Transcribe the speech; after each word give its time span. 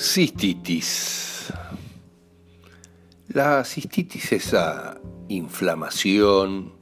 Cistitis. 0.00 1.52
La 3.30 3.64
cistitis 3.64 4.26
es 4.26 4.46
esa 4.46 5.00
inflamación 5.26 6.72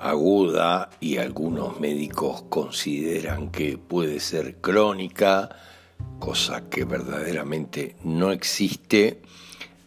aguda 0.00 0.90
y 0.98 1.18
algunos 1.18 1.78
médicos 1.78 2.42
consideran 2.48 3.52
que 3.52 3.78
puede 3.78 4.18
ser 4.18 4.56
crónica, 4.60 5.48
cosa 6.18 6.68
que 6.68 6.84
verdaderamente 6.84 7.94
no 8.02 8.32
existe, 8.32 9.22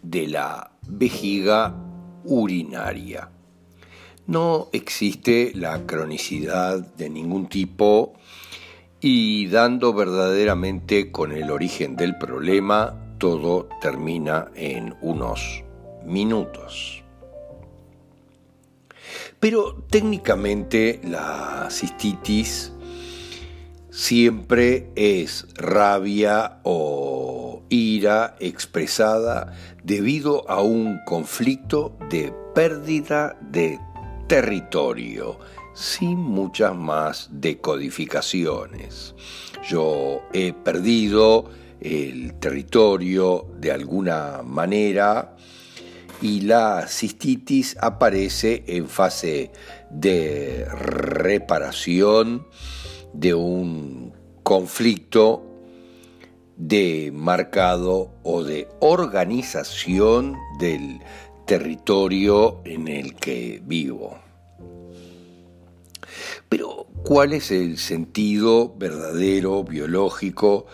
de 0.02 0.30
la 0.30 0.72
vejiga 0.88 1.76
urinaria. 2.24 3.30
No 4.26 4.70
existe 4.72 5.52
la 5.54 5.86
cronicidad 5.86 6.80
de 6.96 7.10
ningún 7.10 7.48
tipo 7.50 8.14
y 9.10 9.48
dando 9.48 9.94
verdaderamente 9.94 11.14
con 11.14 11.32
el 11.32 11.50
origen 11.50 11.96
del 11.96 12.18
problema, 12.18 12.94
todo 13.20 13.70
termina 13.80 14.52
en 14.54 14.98
unos 15.00 15.64
minutos. 16.06 17.06
Pero 19.40 19.86
técnicamente 19.90 21.00
la 21.06 21.70
cistitis 21.72 22.74
siempre 23.92 24.90
es 24.98 25.48
rabia 25.56 26.60
o 26.64 27.64
ira 27.70 28.36
expresada 28.42 29.54
debido 29.86 30.50
a 30.50 30.62
un 30.62 31.00
conflicto 31.06 31.98
de 32.10 32.34
pérdida 32.54 33.38
de 33.40 33.80
territorio 34.28 35.40
sin 35.78 36.18
muchas 36.18 36.76
más 36.76 37.30
decodificaciones. 37.32 39.14
Yo 39.70 40.24
he 40.34 40.52
perdido 40.52 41.52
el 41.80 42.34
territorio 42.40 43.46
de 43.60 43.72
alguna 43.72 44.42
manera 44.44 45.36
y 46.20 46.42
la 46.42 46.88
cistitis 46.88 47.78
aparece 47.80 48.64
en 48.66 48.88
fase 48.88 49.52
de 49.92 50.66
reparación 50.66 52.48
de 53.14 53.36
un 53.36 54.14
conflicto 54.42 55.44
de 56.56 57.12
marcado 57.14 58.16
o 58.24 58.44
de 58.44 58.68
organización 58.80 60.36
del 60.60 61.02
territorio 61.46 62.62
en 62.66 62.88
el 62.88 63.14
que 63.14 63.62
vivo. 63.64 64.27
Pero, 66.58 66.88
¿cuál 67.04 67.34
es 67.34 67.52
el 67.52 67.78
sentido 67.78 68.74
verdadero, 68.76 69.64
biológico, 69.64 70.66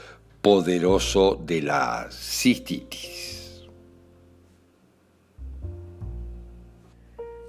poderoso 0.42 1.38
de 1.45 1.62
la 1.62 2.08
cistitis? 2.09 3.66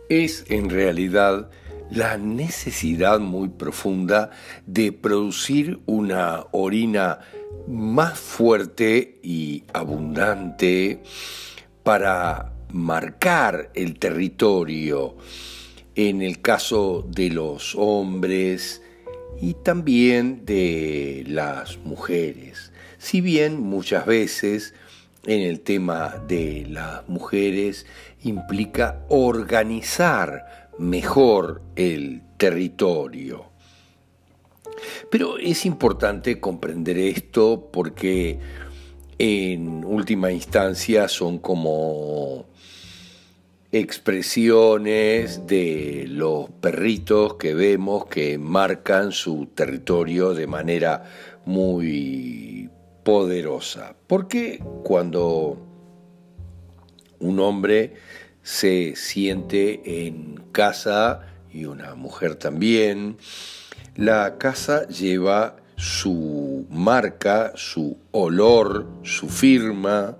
Es 0.09 0.47
en 0.49 0.69
realidad 0.69 1.49
la 1.93 2.19
necesidad 2.19 3.21
muy 3.21 3.51
profunda 3.51 4.31
de 4.67 4.91
producir 4.91 5.79
una 5.87 6.47
orina 6.51 7.21
más 7.69 8.19
fuerte 8.19 9.21
y 9.23 9.63
abundante 9.73 11.05
para 11.85 12.53
marcar 12.73 13.71
el 13.75 13.97
territorio 14.01 15.19
en 15.95 16.23
el 16.23 16.41
caso 16.41 17.07
de 17.09 17.31
los 17.31 17.75
hombres 17.77 18.83
y 19.41 19.55
también 19.55 20.45
de 20.45 21.25
las 21.27 21.79
mujeres. 21.79 22.73
Si 22.99 23.21
bien 23.21 23.61
muchas 23.61 24.07
veces 24.07 24.75
en 25.27 25.41
el 25.41 25.61
tema 25.61 26.23
de 26.29 26.67
las 26.69 27.09
mujeres 27.09 27.87
implica 28.23 29.05
organizar 29.09 30.69
mejor 30.79 31.63
el 31.77 32.23
territorio. 32.37 33.47
Pero 35.11 35.39
es 35.39 35.65
importante 35.67 36.41
comprender 36.41 36.99
esto 36.99 37.69
porque 37.73 38.39
en 39.19 39.85
última 39.85 40.33
instancia 40.33 41.09
son 41.09 41.39
como 41.39 42.47
expresiones 43.75 45.49
de 45.49 46.05
los 46.09 46.49
perritos 46.49 47.35
que 47.35 47.55
vemos 47.55 48.07
que 48.07 48.39
marcan 48.39 49.11
su 49.11 49.47
territorio 49.47 50.33
de 50.33 50.47
manera 50.47 51.03
muy 51.45 52.71
poderosa. 53.03 53.97
Porque 54.07 54.63
cuando 54.85 55.59
un 57.19 57.41
hombre 57.41 57.95
se 58.45 58.95
siente 58.95 60.07
en 60.07 60.41
casa 60.53 61.27
y 61.53 61.65
una 61.65 61.97
mujer 61.97 62.37
también, 62.37 63.17
la 63.97 64.39
casa 64.39 64.87
lleva 64.87 65.57
su 65.75 66.65
marca, 66.71 67.51
su 67.57 67.99
olor, 68.13 68.87
su 69.03 69.29
firma, 69.29 70.17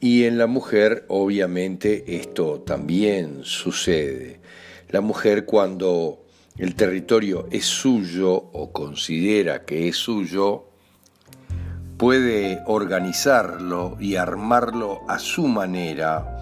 y 0.00 0.24
en 0.24 0.38
la 0.38 0.46
mujer, 0.46 1.04
obviamente, 1.08 2.16
esto 2.16 2.60
también 2.60 3.40
sucede. 3.44 4.40
La 4.88 5.02
mujer 5.02 5.44
cuando 5.44 6.24
el 6.56 6.74
territorio 6.74 7.46
es 7.50 7.66
suyo 7.66 8.32
o 8.32 8.72
considera 8.72 9.64
que 9.66 9.88
es 9.88 9.96
suyo, 9.96 10.70
puede 11.98 12.62
organizarlo 12.66 13.98
y 14.00 14.16
armarlo 14.16 15.00
a 15.06 15.18
su 15.18 15.46
manera, 15.46 16.38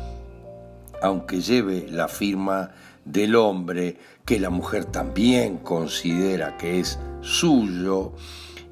aunque 1.02 1.40
lleve 1.40 1.86
la 1.90 2.06
firma 2.06 2.70
del 3.04 3.34
hombre 3.34 3.96
que 4.24 4.38
la 4.38 4.50
mujer 4.50 4.84
también 4.84 5.58
considera 5.58 6.56
que 6.56 6.78
es 6.78 7.00
suyo, 7.22 8.12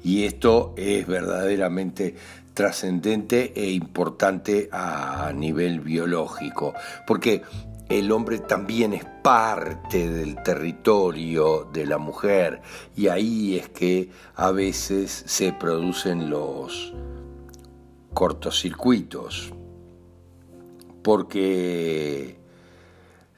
y 0.01 0.23
esto 0.23 0.73
es 0.77 1.05
verdaderamente 1.05 2.15
trascendente 2.57 3.53
e 3.55 3.69
importante 3.69 4.67
a 4.71 5.31
nivel 5.31 5.79
biológico, 5.79 6.73
porque 7.05 7.43
el 7.87 8.11
hombre 8.11 8.39
también 8.39 8.93
es 8.93 9.05
parte 9.21 10.09
del 10.09 10.41
territorio 10.41 11.69
de 11.71 11.85
la 11.85 11.99
mujer 11.99 12.63
y 12.95 13.09
ahí 13.09 13.59
es 13.59 13.69
que 13.69 14.09
a 14.35 14.49
veces 14.49 15.23
se 15.27 15.53
producen 15.53 16.31
los 16.31 16.95
cortocircuitos, 18.15 19.53
porque 21.03 22.39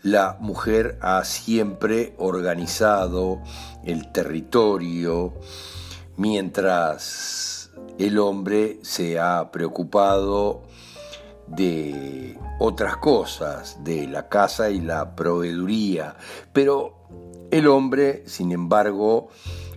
la 0.02 0.38
mujer 0.40 0.98
ha 1.02 1.26
siempre 1.26 2.14
organizado 2.20 3.42
el 3.84 4.14
territorio 4.14 5.34
mientras 6.16 7.59
el 7.98 8.18
hombre 8.18 8.80
se 8.82 9.20
ha 9.20 9.52
preocupado 9.52 10.64
de 11.48 12.38
otras 12.60 12.98
cosas, 12.98 13.84
de 13.84 14.08
la 14.08 14.30
casa 14.30 14.70
y 14.70 14.80
la 14.80 15.16
proveeduría, 15.16 16.16
pero 16.54 17.00
el 17.52 17.68
hombre, 17.68 18.24
sin 18.26 18.52
embargo, 18.52 19.30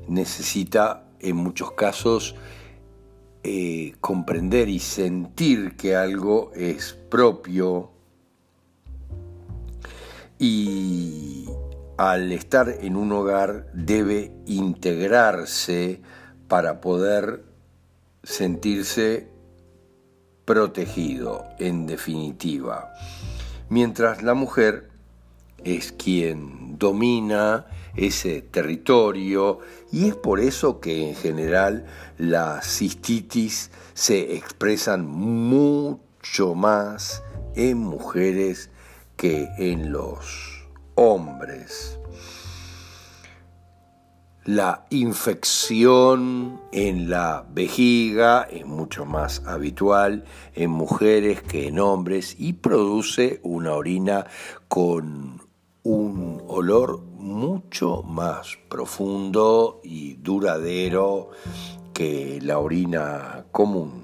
necesita 0.08 1.04
en 1.20 1.36
muchos 1.36 1.72
casos 1.72 2.34
eh, 3.44 3.94
comprender 4.00 4.68
y 4.68 4.78
sentir 4.78 5.76
que 5.76 5.96
algo 5.96 6.52
es 6.54 6.92
propio. 6.92 7.90
Y 10.38 11.46
al 11.96 12.32
estar 12.32 12.68
en 12.68 12.96
un 12.96 13.12
hogar 13.12 13.68
debe 13.72 14.32
integrarse 14.46 16.02
para 16.48 16.80
poder 16.80 17.51
sentirse 18.22 19.28
protegido, 20.44 21.44
en 21.58 21.86
definitiva. 21.86 22.92
Mientras 23.68 24.22
la 24.22 24.34
mujer 24.34 24.90
es 25.64 25.92
quien 25.92 26.78
domina 26.78 27.66
ese 27.96 28.42
territorio 28.42 29.60
y 29.90 30.08
es 30.08 30.16
por 30.16 30.40
eso 30.40 30.80
que 30.80 31.08
en 31.08 31.14
general 31.14 31.86
las 32.18 32.66
cistitis 32.66 33.70
se 33.94 34.34
expresan 34.36 35.06
mucho 35.06 36.54
más 36.54 37.22
en 37.54 37.78
mujeres 37.78 38.70
que 39.16 39.48
en 39.58 39.92
los 39.92 40.66
hombres. 40.94 41.98
La 44.44 44.86
infección 44.90 46.60
en 46.72 47.08
la 47.08 47.46
vejiga 47.48 48.42
es 48.50 48.66
mucho 48.66 49.04
más 49.04 49.40
habitual 49.46 50.24
en 50.56 50.68
mujeres 50.68 51.42
que 51.42 51.68
en 51.68 51.78
hombres 51.78 52.34
y 52.36 52.54
produce 52.54 53.38
una 53.44 53.74
orina 53.74 54.26
con 54.66 55.40
un 55.84 56.42
olor 56.48 57.02
mucho 57.02 58.02
más 58.02 58.58
profundo 58.68 59.80
y 59.84 60.14
duradero 60.14 61.30
que 61.94 62.40
la 62.42 62.58
orina 62.58 63.44
común. 63.52 64.01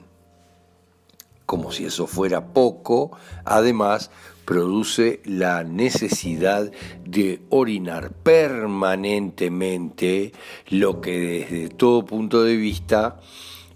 Como 1.49 1.73
si 1.73 1.87
eso 1.87 2.07
fuera 2.07 2.53
poco, 2.53 3.17
además 3.47 4.11
produce 4.45 5.23
la 5.25 5.65
necesidad 5.65 6.71
de 7.07 7.41
orinar 7.49 8.13
permanentemente, 8.13 10.33
lo 10.69 11.01
que 11.01 11.19
desde 11.19 11.71
todo 11.71 12.05
punto 12.05 12.43
de 12.43 12.55
vista 12.55 13.19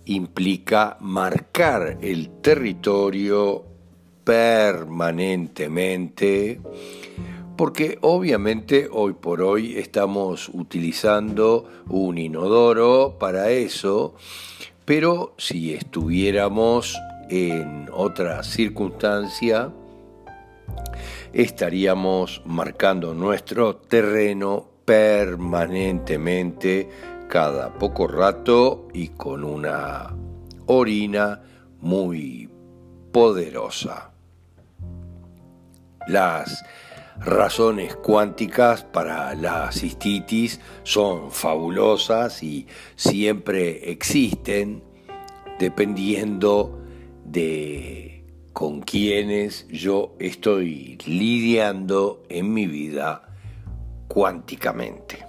implica 0.05 0.99
marcar 1.01 1.97
el 2.03 2.29
territorio 2.43 3.65
permanentemente, 4.23 6.61
porque 7.57 7.97
obviamente 8.03 8.87
hoy 8.93 9.15
por 9.15 9.41
hoy 9.41 9.79
estamos 9.79 10.51
utilizando 10.53 11.67
un 11.89 12.19
inodoro 12.19 13.17
para 13.19 13.49
eso, 13.49 14.15
pero 14.85 15.35
si 15.39 15.73
estuviéramos 15.73 16.99
en 17.33 17.89
otra 17.91 18.43
circunstancia, 18.43 19.73
estaríamos 21.33 22.43
marcando 22.45 23.15
nuestro 23.15 23.77
terreno 23.77 24.69
permanentemente 24.85 26.91
cada 27.31 27.73
poco 27.73 28.07
rato 28.07 28.89
y 28.93 29.09
con 29.09 29.45
una 29.45 30.15
orina 30.67 31.41
muy 31.81 32.51
poderosa. 33.13 34.11
Las 36.07 36.63
razones 37.19 37.97
cuánticas 37.97 38.85
para 38.85 39.35
la 39.35 39.73
cistitis 39.73 40.61
son 40.83 41.31
fabulosas 41.31 42.43
y 42.43 42.67
siempre 42.95 43.91
existen 43.91 44.83
dependiendo 45.59 46.82
de 47.25 48.25
con 48.53 48.81
quienes 48.81 49.67
yo 49.69 50.15
estoy 50.19 50.99
lidiando 51.07 52.23
en 52.29 52.53
mi 52.53 52.67
vida 52.67 53.23
cuánticamente. 54.09 55.25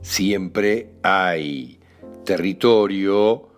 Siempre 0.00 0.92
hay 1.02 1.78
territorio, 2.24 3.48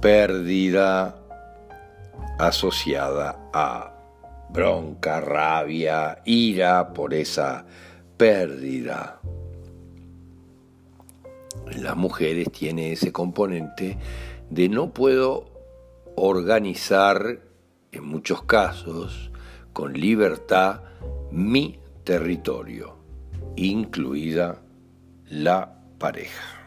pérdida 0.00 1.18
asociada 2.38 3.50
a 3.52 3.92
bronca, 4.50 5.20
rabia, 5.20 6.22
ira 6.24 6.92
por 6.92 7.12
esa 7.12 7.66
pérdida. 8.16 9.20
Las 11.76 11.96
mujeres 11.96 12.50
tienen 12.50 12.92
ese 12.92 13.12
componente 13.12 13.98
de 14.50 14.68
no 14.68 14.92
puedo 14.92 15.50
organizar, 16.16 17.40
en 17.92 18.04
muchos 18.04 18.42
casos, 18.42 19.30
con 19.72 19.92
libertad 19.92 20.82
mi 21.30 21.78
territorio, 22.04 22.96
incluida 23.56 24.62
la 25.28 25.74
pareja. 25.98 26.58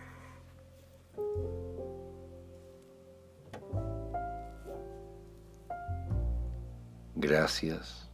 Gracias, 7.16 8.10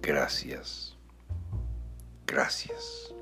gracias, 0.00 0.96
gracias. 2.26 3.14